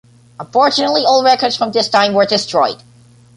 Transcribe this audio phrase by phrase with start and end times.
[0.39, 2.81] Unfortunately all records from this time were destroyed.